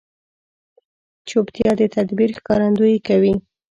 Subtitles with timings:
[1.29, 3.33] چوپتیا، د تدبیر ښکارندویي کوي.